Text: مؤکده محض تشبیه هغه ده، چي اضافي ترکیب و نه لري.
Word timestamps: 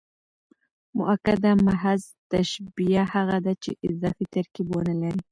مؤکده 0.97 1.51
محض 1.67 2.01
تشبیه 2.31 3.03
هغه 3.13 3.37
ده، 3.45 3.53
چي 3.63 3.71
اضافي 3.87 4.25
ترکیب 4.33 4.67
و 4.75 4.79
نه 4.87 4.95
لري. 5.01 5.21